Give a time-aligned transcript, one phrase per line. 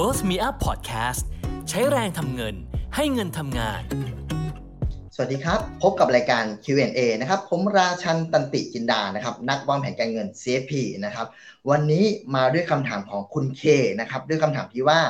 [0.00, 1.22] World Me Up Podcast
[1.68, 2.54] ใช้แรงทำเงิน
[2.96, 3.82] ให้เงินทำงาน
[5.14, 10.72] สวัสดีครับ พบกับรายการ Q&A นะครับ ผมราชันตันติจินดานะครับ นักวางแผนการเงิน CFP
[11.04, 11.26] นะครับ
[11.70, 13.62] วันนี้มาด้วยคำถามของคุณเค
[14.00, 15.00] นะครับ ด้วยคำถามที่ว่า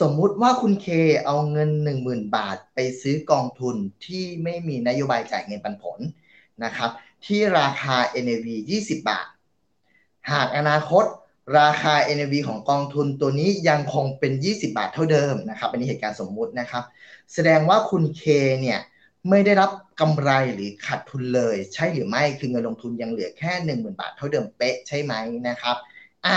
[0.00, 0.86] สมมุติว่าคุณเค
[1.24, 1.70] เอาเงิน
[2.04, 3.76] 10,000 บาท ไปซื้อกองทุน
[4.06, 5.98] ที่ไม่มีนโยบายจ่ายเงินปันผล
[6.64, 6.90] นะครับ
[7.26, 8.46] ที่ราคา NAV
[8.80, 9.26] 20 บาท
[10.30, 11.04] หากอนาคต
[11.56, 16.84] ราคา NAV ของกองทุนตัวนี้ยังคงเป็น 20 บาทเท่าเดิมนะครับอันนี้เหตุการณ์สมมุตินะครับ
[17.34, 18.22] แสดงว่าคุณเค
[18.60, 18.80] เนี่ย
[19.30, 25.14] ไม่ได้รับกำไรหรือขาดทุนเลย ใช่หรือไม่คือเงินลงทุนยังเหลือแค่ 10,000 บาทเท่าเดิมเป๊ะใช่ไหม
[25.48, 25.76] นะครับ
[26.26, 26.36] อะ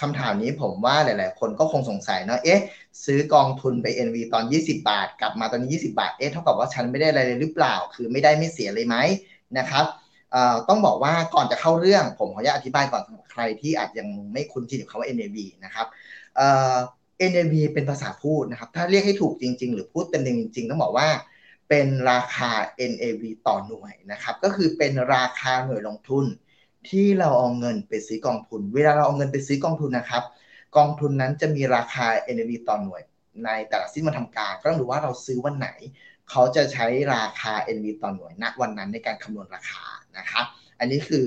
[0.00, 2.60] คำถามนี้ผมว่าหลาย ๆ คนก็คงสงสัยเนาะเอ๊ะ
[3.04, 8.96] ซื้อกองทุนไป NV ตอน 20 บาท กลับมาตอนนี้ 20 บาทเอ๊ะเท่ากับว่าฉันไม่ได้อะไรเลยหรือเปล่า คือไม่ได้ไม่เสียเลยไหม
[9.58, 9.84] นะครับ
[10.68, 15.86] ต้องบอกว่าก่อนจะเข้าเรื่องผมขออนุญาตอธิบายก่อนสำหรับใครที่อาจยังไม่คุ้นชินกับคำว่า NAV นะครับ
[17.30, 21.08] NAV เป็นภาษาพูดนะครับ ถ้าเรียกให้ถูกจริง ๆ หรือพูดเต็มจริง ๆ ต้องบอกว่า
[21.68, 22.50] เป็นราคา
[22.90, 26.24] NAV ต่อหน่วยนะครับ ก็คือเป็นราคาหน่วยลงทุน
[26.88, 30.22] ที่เราเอาเงินไปซื้อกองทุน เวลาเราเอาเงินไปซื้อกองทุนนะครับ
[30.76, 33.02] กองทุนนั้นจะมีราคา NAV ต่อหน่วย
[33.44, 35.68] ในแต่ละสิ้นมาทำการ ก็ต้องดูว่าเราซื้อวันไหน
[36.30, 37.86] เขาจะใช้ราคา N.V.
[38.02, 39.82] ต่อหน่วยณวันนั้นในการคำนวณราคา
[40.18, 40.44] นะครับ
[40.78, 41.26] อันนี้คือ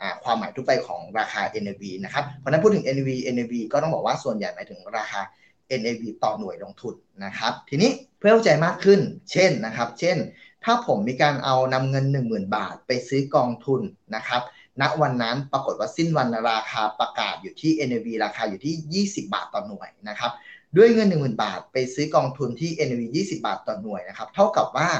[0.00, 5.20] อความหมายทั่วไปของราคา NAV นะครับเพราะนั้นพูดถึง NAV NAV ก็ต้องบอกว่าส่วนใหญ่หมายถึงราคา
[5.80, 6.94] NAV ต่อหน่วยลงทุน
[7.24, 9.00] นะครับ ทีนี้เพื่อเข้าใจมากขึ้น
[9.32, 10.16] เช่นนะครับ เช่น
[10.64, 13.80] ถ้าผมมีการเอานำเงิน 10,000 บาทไปซื้อกองทุน
[14.16, 14.42] นะครับ
[14.80, 20.32] ณวันนั้นปรากฏว่าสิ้นวันราคาประกาศอยู่ที่ NAV ราคาอยู่ที่ 20 บาทต่อหน่วยนะครับ
[20.76, 24.90] ด้วยเงิน 10,000 บาท ไปซื้อกองทุนที่ NAV 20 บาทต่อหน่วยนะครับ เท่ากับว่า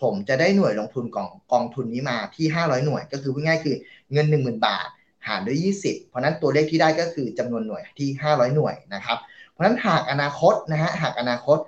[0.00, 3.76] ผมจะได้หน่วยลงทุนกองกองทุนนี้มาที่ 500 หน่วย ก็คือพูดง่ายคือ
[4.12, 4.88] เงิน 10,000 บาท
[5.26, 9.18] หารด้วย 20 เพราะนั้นตัวเลขที่ได้ก็คือจำนวนหน่วยที่ 500 หน่วยนะครับ
[9.50, 11.58] เพราะนั้นหากอนาคตนะฮะหากอนาคต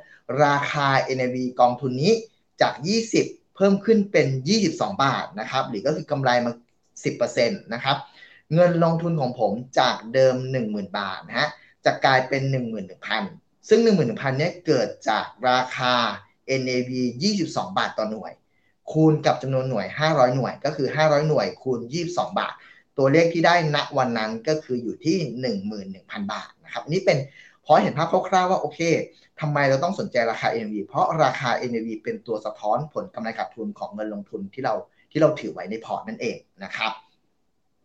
[0.45, 2.13] ราคา NAV กองทุนนี้
[2.61, 2.75] จาก
[3.17, 4.27] 20 เพิ่มขึ้นเป็น
[4.64, 6.53] 22 บาทนะครับหรือก็คือกำไรมา
[7.13, 7.97] 10%นะครับ
[8.55, 10.35] เงินลงทุนของผมจากเดิม
[10.67, 11.48] 10,000 บาทนะฮะ
[11.85, 15.95] จะกลายเป็น 11,000 ซึ่ง 11,000เนี้ยเกิดจากราคา
[16.61, 16.91] NAV
[17.35, 18.33] 22 บาทต่อหน่วย
[18.92, 22.55] คูณกับจำนวนหน่วย 500 หน่วยก็คือ 500 หน่วยคูณ 22 บาท
[22.98, 25.17] ตัวเลขที่ได้ณวันนั้นก็คืออยู่ที่
[25.75, 27.19] 11,000 บาทนะครับนี่เป็น
[27.64, 28.80] พอเห็นภาพคร่าวๆว่าโอเค
[29.41, 34.75] ทำไมเราต้องสนใจราคา NAV เพราะราคา NAV เป็นตัวสะท้อนผลกำไรขาดทุนของเงินลงทุนที่เรา
[35.11, 36.92] ที่เราถือไว้ในพอร์ตนั่นเองนะครับ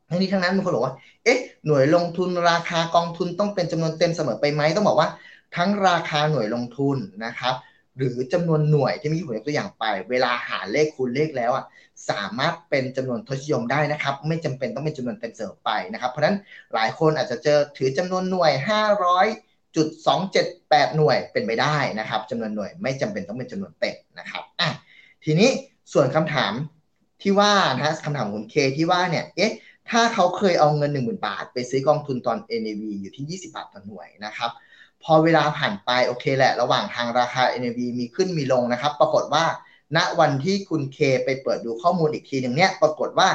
[0.09, 5.09] ทั้งนี้ทั้งนั้นบางคนบอกว่า เอ๊ะ หน่วยลงทุนราคากองทุนต้องเป็นจำนวนเต็มเสมอไปไหมต้องบอกว่า
[5.55, 7.55] ทั้งราคาหน่วยลงทุนนะครับ
[7.97, 11.65] หรือจำนวนหน่วยที่มีผมยกตัวอย่างไป เวลาหาเลขคูณเลขแล้วอะ
[12.09, 16.37] สามารถเป็นจำนวนทศนิยมได้นะครับ ไม่จำเป็นต้องเป็นจำนวนเต็มเสมอไปนะครับ เพราะฉะนั้น
[16.73, 18.51] หลายคนอาจจะเจอถือจำนวนหน่วย
[19.13, 19.87] 500จุด
[20.43, 24.69] 278หน่วยเป็นไปได้นะครับจำนวนหน่วยไม่จำเป็นต้องเป็นจำนวนเต็มนะครับอะ
[25.23, 25.49] ทีนี้
[25.93, 26.53] ส่วนคำถาม
[27.21, 29.53] ที่ว่านะคำถามของคุณเคที่ว่าเนี่ยเอ๊ะ
[29.89, 34.51] ถ้าเขาเคยเอาเงิน 1 0,000 บาท ไปซื้อกองทุนตอน NAV อยู่ที่ 20 บาทต่อหน่วยนะครับ
[35.03, 39.45] พอเวลาผ่านไปโอเคแหละ ระหว่างทางราคา NAV มีขึ้นมีลงนะครับ ปรากฏว่า
[39.97, 43.29] ณวันที่คุณเคไปเปิดดูข้อมูลอีกทีหนึ่งเนี่ยปรากฏว่า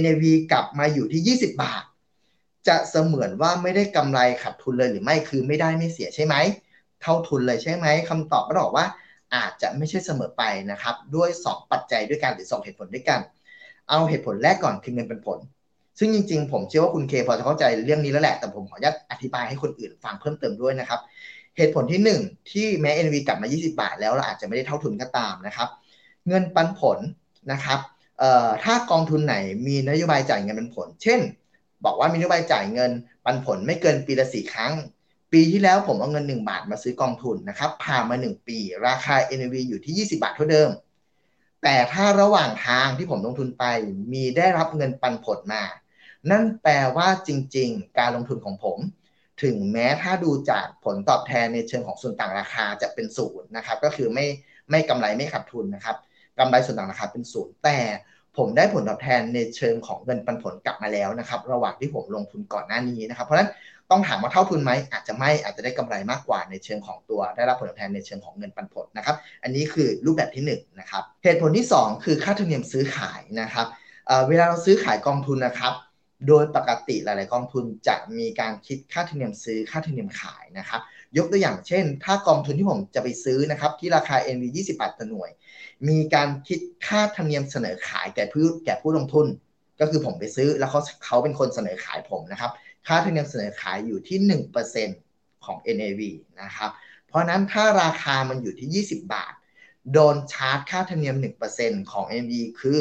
[0.00, 1.82] NAV กลับมาอยู่ที่ 20 บาท
[2.68, 6.34] จะเสมือนว่าไม่ได้กำไรขาดทุนเลยหรือไม่คือไม่ได้ไม่เสียใช่ไหม
[7.02, 8.86] เท่าทุนเลยใช่ไหมคำตอบก็บอกว่า
[9.34, 13.20] อาจจะไม่ใช่เสมอไปนะครับ ด้วย 2 ปัจจัยด้วยกันหรือ 2 เหตุผลด้วยกัน
[13.88, 15.38] เอาเหตุผลแรกก่อนคือเงินเป็นผล
[15.98, 21.00] ซึ่งจริงๆ ผมเชื่อว่าคุณเคพอจะเข้าใจเรื่องนี้แล้วแหละ แต่ผมขออนุญาตอธิบายให้คนอื่นฟังเพิ่มเติมด้วยนะครับ
[21.56, 25.68] เหตุผลที่ 1 ที่แม้ NV กลับมา 20 บาท แล้วเราอาจจะไม่ได้เท่าทุนก็ตามนะครับ
[26.28, 26.98] เงินปันผล
[27.52, 27.78] นะครับ
[28.64, 29.36] ถ้ากองทุนไหน
[29.66, 31.20] มีนโยบายจ่ายเงินปันผล เช่น
[31.84, 32.90] บอกว่ามีนโยบายจ่ายเงิน
[33.24, 34.72] ปันผลไม่เกินปีละสี่ครั้ง
[35.32, 40.70] ปีที่แล้วผมเอาเงิน 1 บาทมาซื้อกองทุนนะครับผ่านมา 1 ปี ราคา NV อยู่ที่ 20 บาทเท่าเดิม
[41.62, 43.64] แต่ถ้าระหว่างทางที่ผมลงทุนไป
[44.12, 45.62] มีได้รับเงินปันผลมา
[46.30, 48.78] นั่นแปลว่าจริง ๆ การลงทุนของผม
[49.42, 54.26] ถึงแม้ถ้าดูจากผลตอบแทนในเชิงของส่วนต่างราคาจะเป็นศูนย์นะครับ ก็คือไม่
[54.70, 55.96] ไม่กำไรไม่ขาดทุนนะครับ
[56.38, 57.78] กำไรส่วนต่างราคาเป็นศูนย์แต่
[58.36, 63.50] ผมได้ผลตอบแทนในเชิงของเงินปันผลกลับมาแล้วนะครับ ระหว่างที่ผมลงทุนก่อนหน้านี้นะครับ เพราะฉะนั้น
[63.90, 73.66] ต้องถามว่าเท่าทุนไหมอาจจะไม่อาจจะได้กำไรมากกว่าในเชิงของตัว ได้รับผลตอบแทนในเชิงของเงินปันผลนะครับ อันนี้คือรูปแบบที่1นนะครับเหตุผลที่ 2 คือค่าธรรมเนียมซื้อขายนะครับ
[74.28, 75.72] เวลาเราซื้อขายกองทุนนะครับ
[76.28, 80.80] โดยปกติหลาย ๆ กองทุนจะมีการคิดค่าธรรมเนียมซื้อค่าธรรมเนียมขายนะครับ
[81.16, 85.30] ยกตัวอย่างเช่น ถ้ากองทุนที่ผมจะไปซื้อนะครับ ที่ราคา NV 20 บาทต่อหน่วย
[85.88, 89.26] มีการคิดค่าธรรมเนียมเสนอขายแก่ผู้แก่ผู้ลงทุน
[89.80, 92.50] ก็คือผมไปซื้อแล้วเขาเขาเป็นคนเสนอขายผมนะครับ
[92.86, 96.02] ค่าธรรมเนียมเสนอขายอยู่ที่ 1%ขของ NAV
[96.42, 96.70] นะครับ
[97.06, 99.34] เพราะนั้นถ้าราคามันอยู่ที่ 20 บาท
[99.92, 101.16] โดนชาร์จค่าธรรมเนียม
[101.54, 102.80] 1%ของ NAV คือ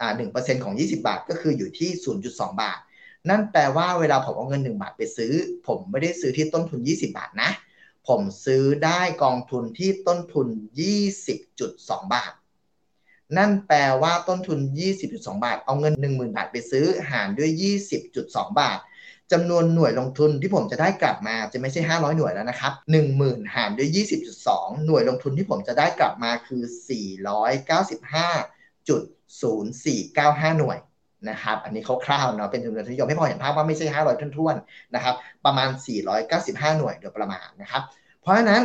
[0.00, 1.90] อ่า1%ของ 20 บาทก็คืออยู่ที่
[2.26, 2.78] 0.2 บาท
[3.28, 5.32] นั่นแปลว่าเวลาผมเอาเงิน 1 บาทไปซื้อ
[5.66, 7.50] ผมไม่ได้ซื้อที่ต้นทุน 20 บาทนะ
[8.08, 10.46] ผมซื้อได้กองทุนที่ต้นทุน
[11.30, 12.32] 20.2 บาท
[13.36, 14.58] นั่นแปลว่าต้นทุน
[15.02, 17.50] 20.2 บาท เอาเงิน 10,000 บาทไปซื้อหารด้วย
[18.04, 18.78] 20.2 บาท
[19.32, 22.72] จำนวนหน่วยลงทุนที่ผมจะได้กลับมาจะไม่ใช่ 500 หน่วยแล้วนะครับ
[23.12, 23.88] 10,000 หารด้วย
[24.36, 26.62] 20.2 หน่วยลงทุนที่ผมจะได้กลับมาคือ
[29.42, 30.78] 0.495 หน่วย
[31.30, 35.14] นะครับอันนี้คร่าวๆเนาะเป็นจำนวนที่ยมให้พอเห็นภาพว่าไม่ใช่ 500ท้วนๆนะครับ
[35.44, 35.68] ประมาณ
[36.24, 37.82] 495 หน่วยโดยประมาณนะครับ
[38.20, 38.62] เพราะฉะนั้น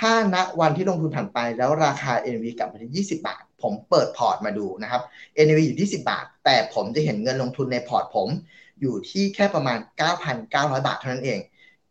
[0.00, 5.02] ถ้าณวันที่ลงทุนผ่านไปแล้วราคา NV กลับมาที่20 บาท ผมเปิดพอร์ตมาดูนะครับ
[5.46, 8.28] NAV อยู่ที่ 10 บาท แต่ผมจะเห็นเงินลงทุนในพอร์ตผม
[8.80, 9.78] อยู่ที่แค่ประมาณ
[10.32, 11.40] 9,900 บาทเท่านั้นเอง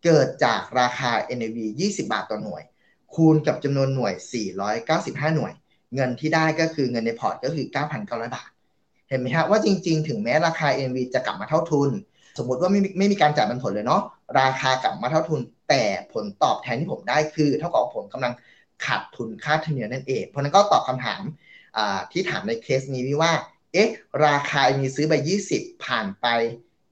[0.04, 2.64] เกิดจากราคา NV 20 บาทต่อหน่วย
[3.14, 4.14] คูณกับจำนวนหน่วย
[4.74, 5.54] 495 หน่วย
[5.96, 7.66] เงินที่ได้ก็คือเงินในพอร์ตก็คือ
[8.00, 8.50] 9,900 บาท
[9.10, 11.90] เห็นไหมฮะว่าจริงๆ ถึงแม้ราคา NV จะกลับมาเท่าทุน
[12.38, 14.02] สมมติว่าไม่ไม่มีการจ่ายปันผลเลยเนาะ
[14.40, 18.34] ราคากลับมาเท่าทุน แต่ผลตอบแทนที่ผมได้คือ เท่ากับผมกำลัง
[18.86, 21.22] ขาดทุนค่าธรรมเนียมนั่นเอง เพราะนั้นก็ตอบคำถาม
[22.12, 23.32] ที่ถามในเคสนี้ว่า
[23.74, 23.90] เอ๊ะ
[24.26, 25.14] ราคามีซื้อไป
[25.50, 26.28] 20 ผ่านไป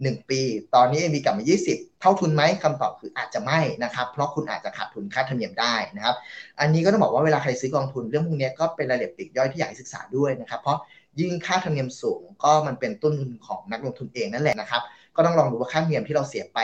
[0.04, 0.42] 1 ปี
[0.76, 6.16] ตอนนี้มีกลับมา 20 เท่าทุนไหมคำตอบคืออาจจะไม่นะครับ เพราะคุณอาจจะขาดทุนค่าธรรมเนียมได้นะครับ
[6.60, 10.80] อันนี้ก็ต้องบอกว่าเวลาใครซื้อกองทุนเรื่องพวกนี้ก็เป็นรายละเอียดปลีกย่อยที่อยากให้ศึกษาด้วยนะครับ เพราะ
[11.20, 14.82] ยิ่งค่าธรรมเนียมสูงก็มันเป็นต้นทุนของนักลงทุนเองนั่นแหละนะครับ
[15.16, 16.60] ก็ต้องลองดูว่าค่าธรรมเนียมที่เราเสียไป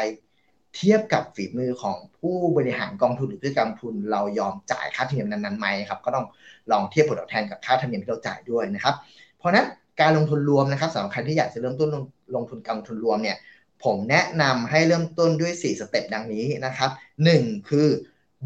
[0.75, 6.25] เทียบกับฝีมือของผู้บริหารกองทุนหรือผู้กองทุน เรายอมจ่ายค่าธรรมเนียมนั้นๆไหมครับ ก็ต้อง
[6.71, 8.95] ลองเทียบผลตอบแทนกับค่าธรรมเนียมที่เราจ่ายด้วยนะครับ
[9.37, 9.65] เพราะนั้น
[10.01, 12.03] การลงทุนรวมนะครับสำหรับใครที่อยากจะเริ่มต้นลง
[12.35, 13.38] ลงทุนกองทุนรวมเนี่ย
[13.83, 16.89] ผมแนะนำให้เริ่มต้นด้วย 4 สเต็ปดังนี้นะครับ
[17.29, 17.88] 1 คือ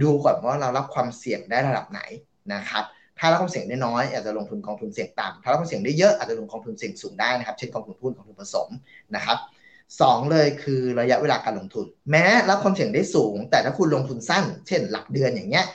[0.01, 2.01] ดูก่อนว่าเรารับความเสี่ยงได้ระดับไหน
[2.53, 2.83] นะครับ
[3.19, 8.69] ถ้ารับความเสี่ยงได้น้อยอาจจะลงทุนกองทุนเสี่ยงต่ำถ้ารับความเสี่ยงได้เยอะอาจจะลงกองทุนเสี่ยงสูงได้นะครับ เช่นกองทุนหุ้นกองทุนผสม
[9.15, 9.37] นะครับ
[10.01, 15.65] สองเลยคือระยะเวลาการลงทุน แม้รับความเสี่ยงได้สูง แต่ถ้าคุณลงทุนสั้น เช่น หลักเดือนอย่างเงี้ย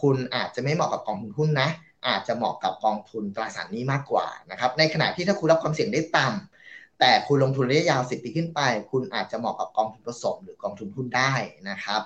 [0.00, 1.68] คุณอาจจะไม่เหมาะกับกองทุนหุ้นนะ
[2.06, 8.60] อาจจะเหมาะกับกองทุนตราสารนี้มากกว่านะครับ ในขณะที่ถ้าคุณรับความเสี่ยงได้ต่ำแต่คุณลงทุนระยะยาว 10 ปีขึ้นไป
[8.90, 11.32] คุณอาจจะเหมาะกับกองทุนผสม หรือกองทุนหุ้นได้
[11.68, 12.02] นะครับ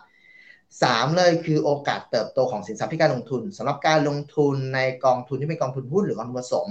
[0.82, 6.69] สามเลยคือโอกาสเติบโตของสินทรัพย์ที่การลงทุนสำหรับการลงทุนในกองทุนที่เป็นกองทุนหุ้นหรือกองทุนผสม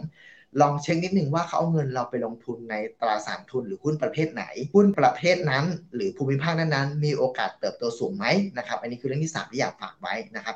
[0.62, 4.44] ลองเช็คนิดนึงว่าเขาเอาเงินเราไปลงทุนในตราสารทุนหรือหุ้นประเภทไหน
[4.74, 5.66] หุ้นประเภทนั้น
[5.96, 8.26] หรือภูมิภาคนั้นๆ มีโอกาสเติบโตสูงไหม
[8.58, 10.56] นะครับ อันนี้คือเรื่องที่3ที่อยากฝากไว้นะครับ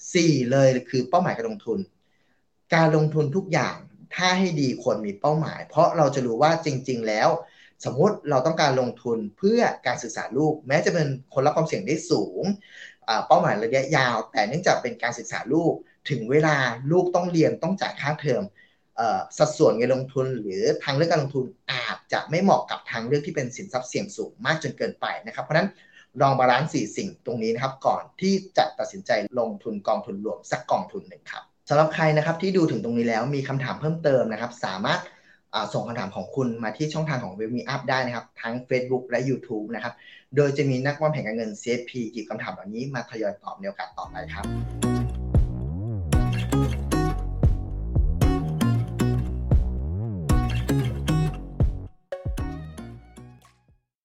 [0.00, 1.78] 4เลยคือเป้าหมายการลงทุน
[2.74, 3.76] การลงทุนทุกอย่าง
[4.14, 7.28] ถ้าให้ดีควรมีเป้าหมาย เพราะเราจะรู้ว่าจริง ๆ แล้ว
[7.84, 12.42] สมมติเราต้องการลงทุนเพื่อการศึกษาลูก แม้จะเป็นคนรับความเสี่ยงได้สูง
[13.26, 15.72] เป้าหมายระยะยาว แต่เนื่องจากเป็นการศึกษาลูก
[16.10, 16.56] ถึงเวลา
[16.90, 18.42] ลูกต้องเรียนต้องจ่ายค่าเทอม
[19.38, 25.68] สัดส่วนเงินลงทุน หรือทางเลือกการลงทุนอาจจะไม่เหมาะกับทางเลือกที่เป็นสินทรัพย์เสี่ยงสูงมากจนเกินไปนะครับเพราะนั้น
[26.20, 35.00] ลอง balance สี่สิ่งตรงนี้นะครับก่อนที่จะตัดสินใจลงทุนกองทุนรวมสักกองทุนหนึ่งครับ สำหรับใครนะครับที่ดูถึงตรงนี้แล้วมีคำถามเพิ่มเติมนะครับ สามารถ
[35.72, 39.94] ส่งคำถามของคุณมาที่ช่องทางของเวมีอัพได้นะครับ ทั้ง Facebook และ YouTube นะครับ
[40.36, 45.01] โดยจะมีนักวางแผนการเงิน CFP จีบคำถามเหล่านี้มาทยอยตอบในโอกาสต่อไปครับ